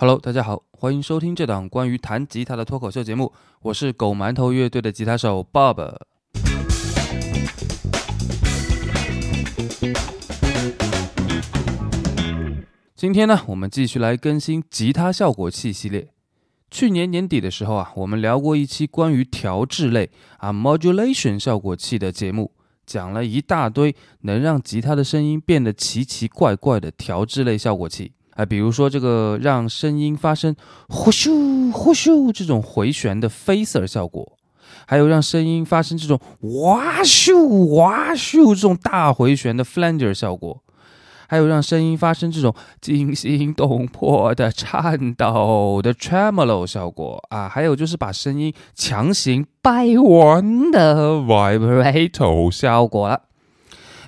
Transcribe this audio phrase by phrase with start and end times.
[0.00, 3.34] Hello，大家好，欢迎收听这档关于弹吉他的脱口秀节目。
[3.60, 5.94] 我是狗馒头乐队的吉他手 Bob。
[12.96, 16.08] 今天呢，我们继续来更新吉他效果器系列。
[16.70, 20.08] 去年年底的时候啊，我们聊过一期关于调制类
[20.38, 22.52] 啊 modulation 效果器的节目，
[22.86, 28.12] 讲了一大堆能让吉他的声音变得奇奇怪怪的调制类效果器。
[28.36, 30.54] 啊，比如说这个让声音发生
[30.88, 34.38] 呼咻呼咻这种回旋的 phaser 效果，
[34.86, 36.18] 还有让声音发生这种
[36.62, 40.62] 哇咻哇咻这种大回旋的 flanger 效果，
[41.28, 53.22] 还有让声音发生这种惊心动魄的颤抖的 tremolo 效果啊，还有就是把声音强行掰弯的 vibrato 效果了。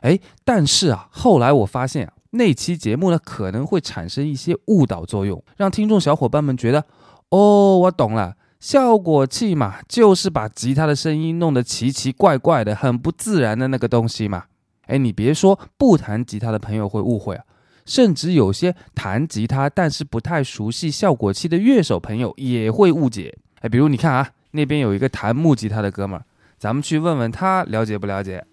[0.00, 2.12] 哎，但是啊，后来我发现啊。
[2.34, 6.84] 那期节目呢，可能会产生一些误导作用，让听众小伙伴们觉得，
[7.28, 14.44] 哦，我懂了，效果器嘛，就是把吉他的声音弄得奇奇怪怪的，很不自然的那个东西嘛。
[14.86, 17.44] 哎，你别说不弹吉他的朋友会误会啊，
[17.84, 23.36] 甚至有些弹吉他但是不太熟悉效果器的乐手朋友也会误解。
[23.60, 26.24] 哎，比如你看啊，那边有一个弹木吉他的哥们儿，
[26.58, 28.44] 咱们去问问他了解不了解。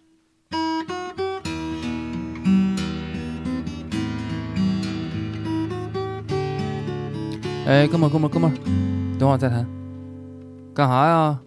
[7.70, 8.56] 哎，哥们儿，哥们儿，哥们儿，
[9.20, 9.64] 等会儿再谈。
[10.74, 11.40] 干啥呀？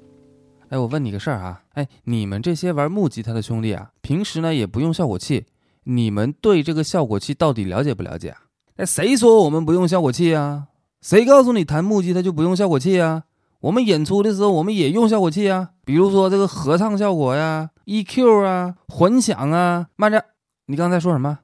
[0.69, 1.61] 哎，我问你个事儿啊。
[1.75, 5.47] 哎，你们这些玩木吉他的兄弟啊，平时呢也不用效果器，
[5.83, 8.43] 你们对这个效果器到底了解不了解啊？
[8.77, 10.69] 哎，谁说我们不用效果器啊？
[11.01, 13.25] 谁告诉你弹木吉他就不用效果器啊？
[13.59, 19.89] 我们演出的时候我们也用效果器啊，比如说这个合唱效果呀、EQ 啊、混响啊。
[19.97, 20.25] 慢着，
[20.67, 21.41] 你刚才说什么？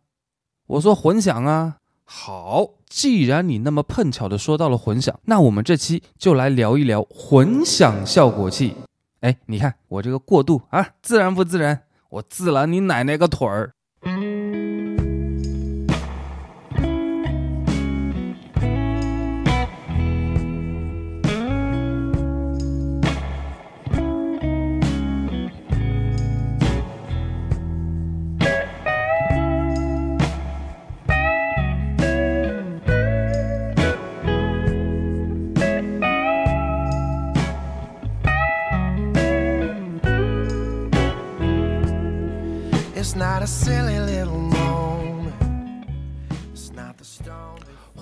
[0.68, 1.78] 我说混响啊。
[2.04, 8.74] 好，既然你那么碰巧的说到了混响，那我们这期就来聊一聊混响效果器。
[9.20, 11.82] 哎，你看我这个过渡啊，自然不自然？
[12.10, 13.72] 我自然你奶奶个腿儿！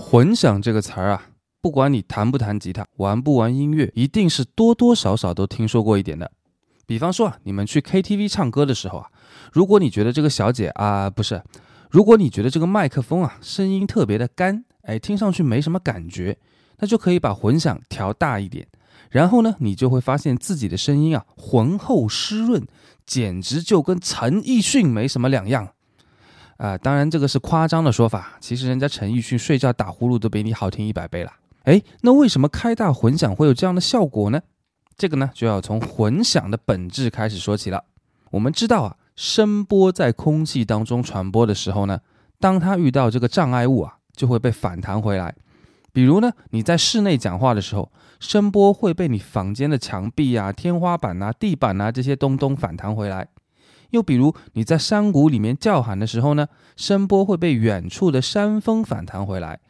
[0.09, 1.31] 混响这个词儿啊，
[1.61, 6.31] 不管你弹不弹吉他，玩不玩音乐，一定是多多少少都听说过一点的。
[6.87, 9.11] 比方说啊，你们去 KTV 唱歌的时候啊，
[9.53, 11.43] 如果你觉得这个小姐啊，不是，
[11.91, 16.39] 如果你觉得这个麦克风啊声音特别的干，哎，听上去没什么感觉，
[16.79, 18.69] 那就可以把混响调大一点，
[19.11, 22.65] 然后呢，你就会发现自己的声音啊浑厚湿润，
[23.05, 25.71] 简直就跟陈奕迅没什么两样。
[26.57, 31.33] 啊，当然这个是夸张的说法，其实人家陈奕迅睡觉打呼噜都比你好听一百倍了。
[31.65, 34.41] 哎，那为什么开大混响会有这样的效果呢？
[34.97, 37.85] 这个呢就要从混响的本质开始说起了。
[38.31, 42.01] 我们知道啊，声波在空气当中传播的时候呢，
[42.41, 45.35] 当它遇到这个障碍物啊，就会被反弹回来。
[45.93, 47.91] 比如呢，你在室内讲话的时候，
[48.21, 53.29] 声波会被你房间的墙壁啊、天花板啊、地板啊这些东东反弹回来。
[53.91, 59.61] 又比如你在山谷里面叫喊的时候呢，声波会被远处的山峰反弹回来，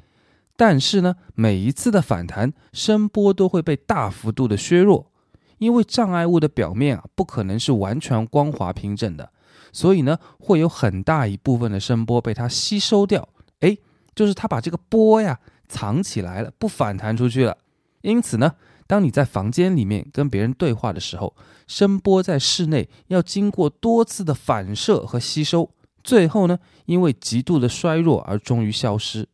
[0.57, 5.11] 但是呢，每一次的反弹，声波都会被大幅度的削弱，
[5.59, 9.31] 因为障碍物的表面啊不可能是完全光滑平整的，
[9.73, 13.29] 所以呢，会有很大一部分的声波被它吸收掉，
[13.61, 13.77] 哎，
[14.15, 15.39] 就是它把这个波呀
[15.69, 17.59] 藏起来了，不反弹出去了，
[18.03, 18.55] 因此呢。
[18.87, 21.35] 当你在房间里面跟别人对话的时候，
[21.67, 25.71] 声波在室内要经过多次的反射和吸收，
[26.05, 29.29] 最后呢，因为极度的衰弱而终于消失。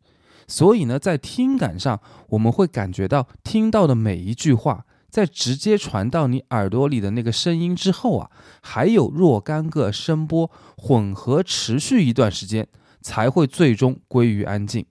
[0.48, 8.30] 所以呢，在听感上，我们会感觉到听到的每一句话，在直接传到你耳朵里的那个声音之后啊，
[8.62, 12.66] 还有若干个声波混合持续一段时间，
[13.00, 14.84] 才会最终归于安静。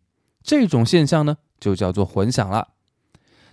[0.44, 2.70] 这种现象呢，就叫做混响了。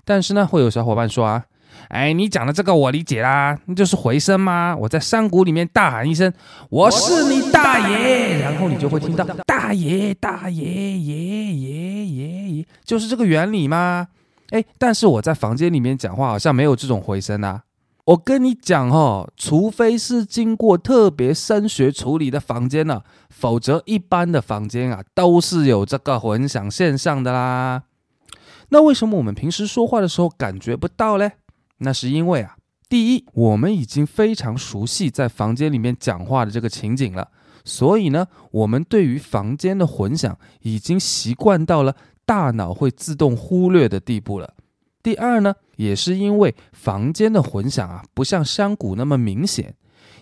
[0.08, 1.44] 但是呢，会有小伙伴说啊，
[1.88, 4.74] 哎，你讲的这个我理解啦，那就是回声吗？
[4.74, 6.32] 我在山谷里面大喊一声
[6.70, 14.08] “我是你大爷”，然后你就会听到“大爷大爷爷爷爷爷”，就是这个原理吗？
[14.48, 17.64] 哎，但是我在房间里面讲话好像没有这种回声啊。
[18.06, 27.82] 我跟你讲哦，除非是经过特别声学处理的房间呢，否则一般的房间啊都是有这个混响现象的啦。
[28.70, 31.32] 那为什么我们平时说话的时候感觉不到嘞？
[31.78, 32.56] 那是因为啊，
[32.88, 37.30] 第一，我们已经非常熟悉在房间里面讲话的这个情景了，
[37.64, 44.54] 所以呢，我们对于房间的混响已经习惯到了大脑会自动忽略的地步了。
[45.02, 49.74] 第二呢，也是因为房间的混响啊，不像山谷那么明显，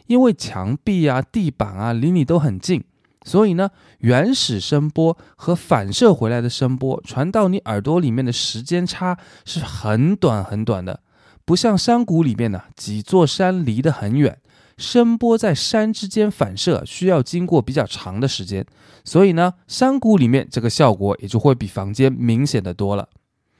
[0.07, 2.85] 因为墙壁啊、地板啊离你都很近。
[3.27, 3.69] 所以呢，
[3.99, 11.01] 原始声波和反射回来的声波传到你耳朵里面的时间差是很短很短的，
[11.45, 14.39] 不像山谷里面呢，几座山离得很远，
[14.79, 18.65] 声波在山之间反射需要经过比较长的时间，
[19.05, 23.09] 所以呢，山谷里面这个效果也就会比房间明显的多了。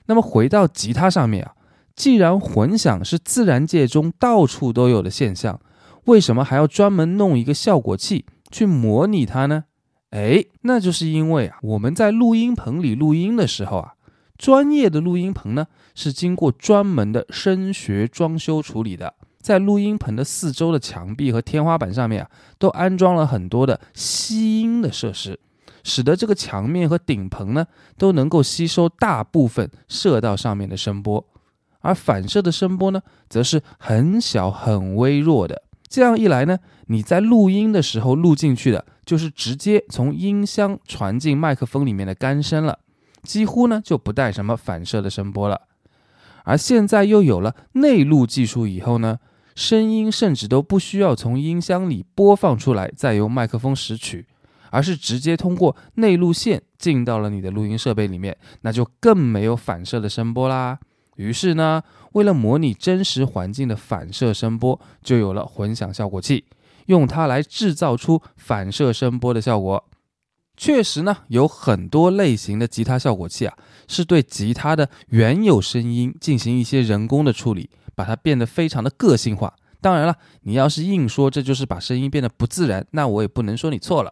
[0.05, 1.51] 那么回到吉他上面啊，
[1.93, 5.59] 既然混响是自然界中到处都有的现象，
[6.05, 8.23] 为什么还要专门弄一个效果器？
[8.51, 9.65] 去模拟它呢？
[10.11, 13.93] 哎，那就是因为啊，我们在录音棚里录音的时候啊，
[14.37, 25.39] 专业的录音棚呢是经过专门的声学装修处理的，在录音棚的四周的墙壁和天花板上面啊，都安装了很多的吸音的设施，
[25.83, 27.67] 使得这个墙面和顶棚呢
[27.97, 31.25] 都能够吸收大部分射到上面的声波，
[31.81, 35.63] 而反射的声波呢，则是很小很微弱的。
[35.89, 42.79] 这样一来呢，你在录音的时候录进去的，就是直接从音箱传进麦克风里面的干声了，
[43.23, 45.61] 几乎呢就不带什么反射的声波了。
[46.43, 49.19] 而现在又有了内录技术以后呢，
[49.55, 54.25] 声音甚至都不需要从音箱里播放出来，再由麦克风拾取，
[54.71, 60.79] 而是直接通过内录线进到了你的录音设备里面，那就更没有反射的声波啦。
[61.17, 61.83] 于是呢。
[62.13, 66.45] 为了模拟真实环境的反射声波，就有了混响效果器，
[66.87, 69.83] 用它来制造出反射声波的效果。
[70.55, 73.55] 确实呢，有很多类型的吉他效果器啊，
[73.87, 79.53] 是对吉他的原有声音进行一些人工的处理，把它变得非常的个性化。
[79.79, 84.11] 当然了，你要是硬说这就是把声音变得不自然，那我也不能说你错了。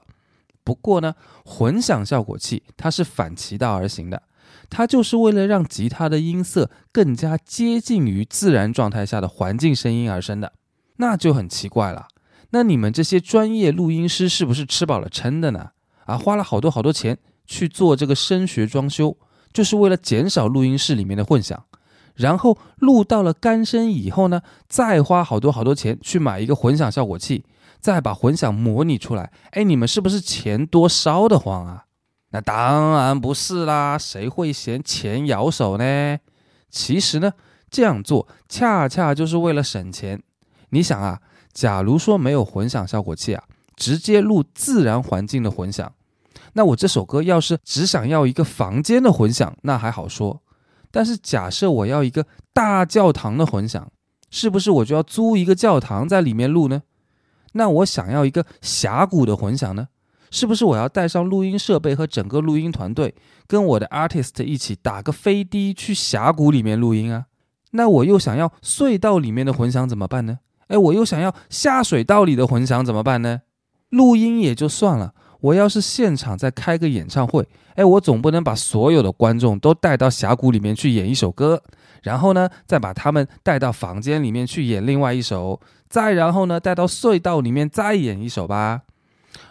[0.63, 4.21] 不过呢，混响效果器它是反其道而行的。
[4.69, 10.53] 它就是为了让吉他的音色更加接近于自然状态下的环境声音而生的，
[10.97, 12.07] 那就很奇怪了。
[12.51, 15.71] 那你们这些专业录音师是不是吃饱了撑的呢？
[16.05, 19.17] 啊，花了好多好多钱去做这个声学装修，
[19.51, 21.65] 就是为了减少录音室里面的混响。
[22.13, 27.43] 然后录到了干声以后呢，再花好多好多钱去买一个混响效果器，
[27.81, 29.33] 再把混响模拟出来。
[29.51, 31.85] 哎，你们是不是钱多烧得慌啊？
[32.35, 36.17] 那当然不是啦，谁会嫌钱咬手呢？
[36.69, 37.31] 其实呢，
[37.71, 40.21] 这样做恰恰就是为了省钱。
[40.71, 41.21] 你想啊，
[41.53, 43.45] 假如说没有混响效果器啊，
[43.77, 45.93] 直接录自然环境的混响，
[46.51, 50.41] 那我这首歌要是只想要一个房间的混响，那还好说。
[50.91, 53.89] 但是假设我要一个大教堂的混响，
[54.29, 56.83] 是不是我就要租一个教堂在里面录呢？
[57.53, 59.87] 那我想要一个峡谷的混响呢？
[60.31, 63.15] 是不是我要带上录音设备和整个录音团队，
[63.47, 67.25] 跟我的 artist 一起打个飞的去峡谷里面录音啊？
[67.71, 70.39] 那我又想要隧道里面的混响怎么办呢？
[70.67, 73.41] 哎，我又想要下水道里的混响怎么办呢？
[73.89, 81.61] 录音也就算了，我要是现场再开个演唱会，哎，我总不能把所有的观众都带到峡谷里面去演一首歌，
[82.01, 88.81] 然后呢，再把他们带到房间里面去演另外一首，再然后呢，带到隧道里面再演一首吧。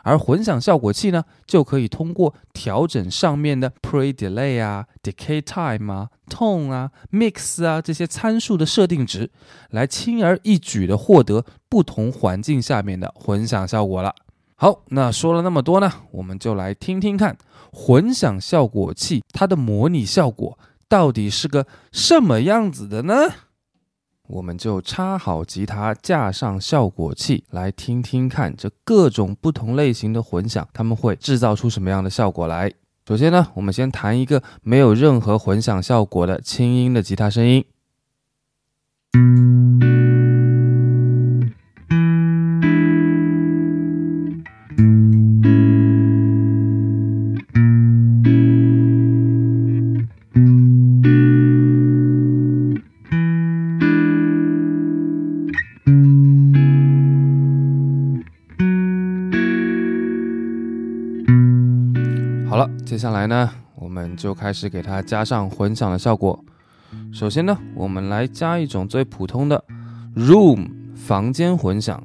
[0.03, 9.31] 而混响效果器呢，就可以通过调整上面的 pre delay 啊、decay time 啊、tone 啊、mix 啊这些参数的设定值，
[9.71, 14.15] 来轻而易举地获得不同环境下面的混响效果了。
[14.57, 17.37] 好，那说了那么多呢，我们就来听听看
[17.73, 23.15] 混响效果器它的模拟效果到底是个什么样子的呢？
[24.29, 32.73] 我们就插好吉他，架上效果器，来听听看这各种不同类型的混响，他们会制造出什么样的效果来。
[33.07, 37.65] 首先呢，我们先弹一个没有任何混响效果的轻音的吉他声音。
[62.85, 66.45] 接下来呢，我们就开始给它加上混响的效果。
[67.13, 69.65] 首先呢，我们来加一种最普通的
[70.15, 72.03] room 房间混响。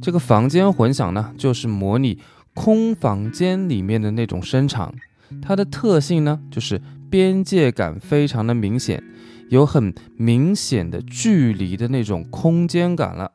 [0.00, 2.18] 这个房间混响呢，就是模拟
[2.54, 4.94] 空房间里面的那种声场。
[5.42, 9.02] 它的特性呢，就是边界感非常的明显，
[9.48, 13.30] 有很明显的距离的那种空间感了。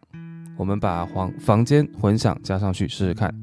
[0.57, 3.33] 我们把房房间混响加上去试试看。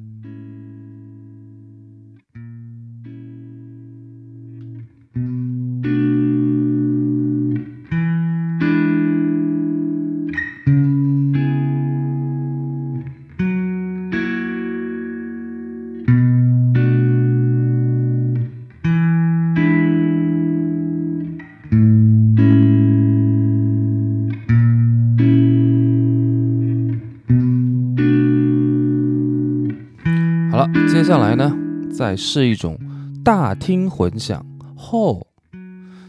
[32.14, 32.78] 是一种
[33.24, 34.44] 大厅混响。
[34.76, 35.26] 后，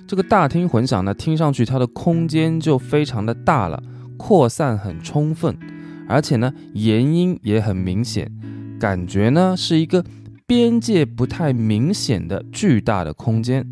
[0.05, 3.81] 这个大厅混响呢，听上去它的空间就非常的大了，
[4.17, 5.57] 扩散很充分，
[6.07, 8.31] 而且呢，延音也很明显，
[8.79, 10.03] 感觉呢是一个
[10.45, 13.65] 边界不太明显的巨大的空间。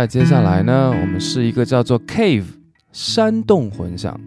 [0.00, 2.46] 那接下来呢，我们是一个叫做 cave
[2.90, 4.18] 山洞混响，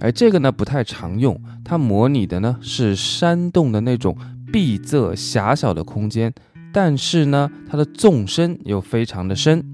[0.00, 4.16] 而这个呢不太常用，它模拟的呢是山洞的那种
[4.52, 6.34] 闭塞狭小的空间，
[6.72, 9.64] 但是呢它的纵深又非常的深。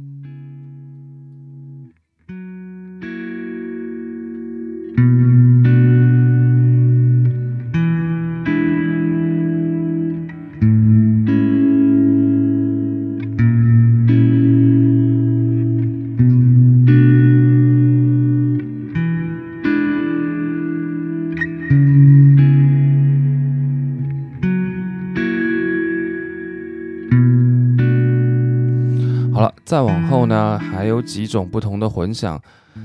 [29.71, 32.43] 再往后呢，还有几种不同的混响。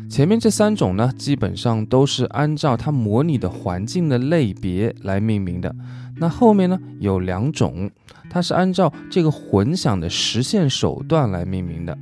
[0.08, 5.76] 前面这三种呢，基本上都是按照它模拟的环境的类别来命名的。
[6.18, 7.90] 那后面呢，有两种，
[8.30, 11.98] 它是按照这个混响的实现手段来命名的。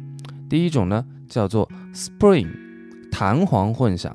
[0.50, 2.50] 第一种呢，叫做 Spring
[3.10, 4.13] 弹簧混响。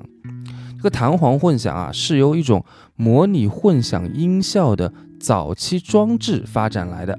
[0.77, 2.63] 这个弹簧混响啊，是由一种
[2.95, 7.17] 模拟混响音效的早期装置发展来的。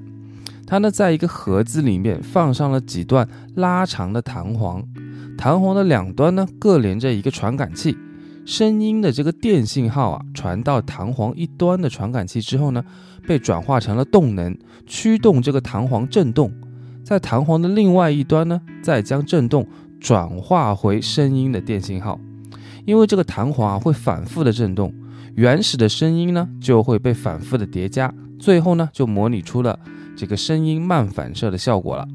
[0.71, 4.81] 它呢，在一个盒子里面放上了几段拉长的弹簧，
[5.37, 7.99] 弹簧的两端呢各连着一个传感器，
[8.47, 12.85] 声音的这个电信号啊传到弹簧一端的传感器之后呢，
[13.27, 16.53] 被转化成了动能，驱动这个弹簧振动，
[17.03, 19.67] 在弹簧的另外一端呢，再将振动
[19.99, 22.21] 转化回声音的电信号，
[22.87, 24.95] 因为这个弹簧啊会反复的振动，
[25.35, 29.77] 原始的声音呢就会被反复的叠加，最后呢就模拟出了。
[30.21, 32.07] 这个声音慢反射的效果了，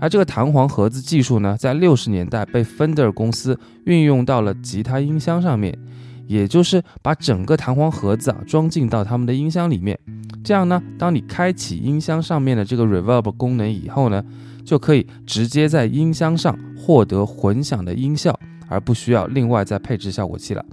[0.00, 5.78] 而这个弹簧盒子技术呢，在六十年代被 Fender 公司运用到了吉他音箱上面，
[6.26, 9.96] 也就是把整个弹簧盒子啊装进到他们的音箱里面，
[10.42, 14.24] 这样呢，当你开启音箱上面的这个 Reverb 功能以后呢，
[14.64, 20.66] 就可以直接在音箱上获得混响的音效，而不需要另外再配置效果器了。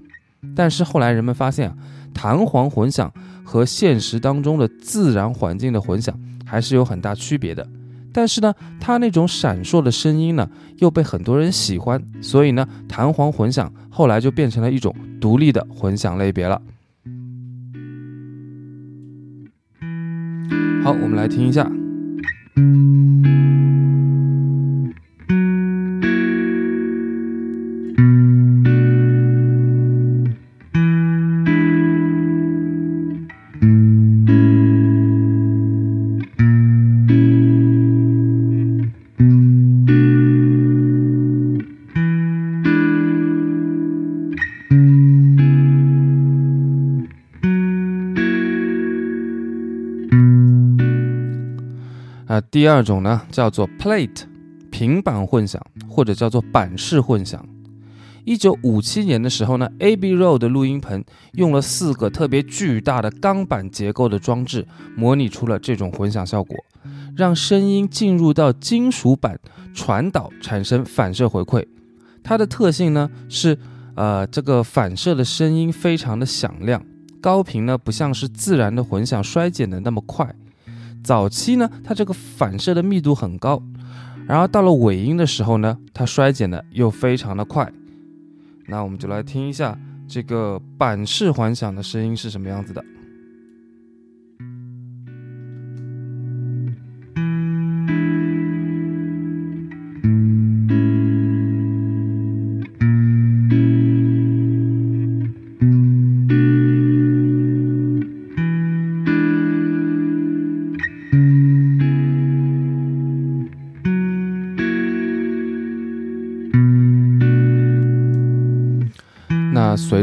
[0.56, 1.78] 但是后来人们发现啊，
[2.16, 6.20] 弹簧混响和现实当中的自然环境的混响。
[6.48, 7.68] 还是有很大区别的，
[8.14, 16.62] 但是呢，它那种闪烁的声音呢，又被很多人喜欢，所以呢，弹簧混响后来就变成了一种独立的混响类别了。
[20.84, 21.70] 好，我们来听一下。
[52.50, 54.24] 第二种呢，叫做 plate
[54.72, 57.46] 平板混响，或者叫做板式混响。
[58.24, 66.58] 一九五七年的时候呢，A B Road 的录音棚用了四个特别巨大的钢板结构的装置，模拟出了这种混响效果，
[67.16, 69.40] 让声音进入到金属板
[69.74, 71.66] 传导，产生反射回馈。
[72.22, 73.58] 它的特性呢是，
[73.96, 76.84] 呃，这个反射的声音非常的响亮，
[77.22, 80.36] 高频呢不像是自然的混响衰减的那么快。
[81.08, 83.64] 早期呢，它这个反射的密度很高，
[84.28, 87.72] 然后到了尾音的时候呢，它衰减的又非常的快。
[88.66, 92.84] 那我们就来听一下这个板式环响的声音是什么样子的。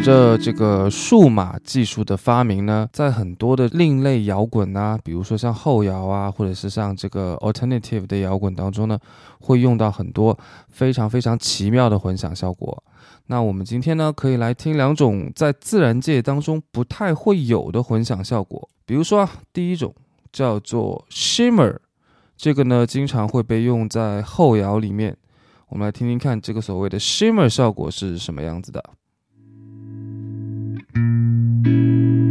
[0.04, 8.98] 着这个数码技术的发明呢，在很多的另类摇滚啊，比如说像后摇啊，或者是像这个 alternative 的摇滚当中呢，
[9.40, 12.84] 会用到很多非常非常奇妙的混响效果。
[13.28, 18.68] 那我们今天呢，可以来听两种在自然界当中不太会有的混响效果。
[18.84, 19.94] 比如说啊，第一种
[20.30, 21.78] 叫做 shimmer，
[22.36, 25.16] 这个呢经常会被用在后摇里面。
[25.70, 28.84] 我们来听听看这个所谓的 shimmer 效果是什么样子的。
[31.66, 32.23] 哎，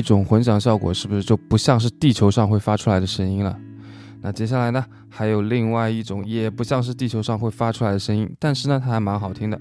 [0.00, 3.58] 这种混响效果是不是就不像是地球上会发出来的声音了？
[4.22, 9.60] 那接下来呢，还有另外一种也不像是地球上会发出来的声音，但是呢，它还蛮好听的。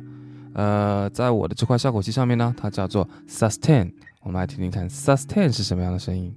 [0.54, 3.92] 呃，在我的这块效果器上面呢，它叫做 sustain。
[4.22, 6.34] 我们来听听看 sustain 是什么样的声音。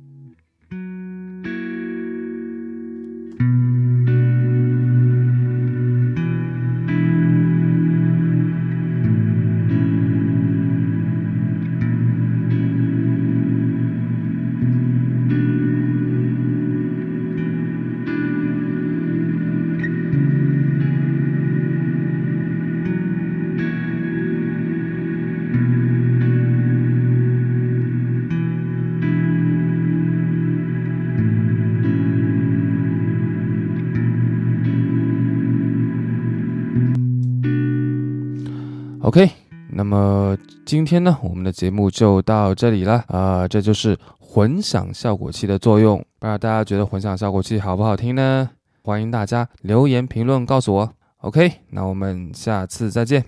[39.08, 39.26] OK，
[39.71, 45.97] 那么今天呢，我们的节目就到这里了啊、这就是混响效果器的作用。
[46.18, 48.50] 不知道大家觉得混响效果器好不好听呢？
[48.82, 50.92] 欢迎大家留言评论告诉我。
[51.23, 53.25] OK，那我们下次再见，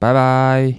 [0.00, 0.74] 拜拜。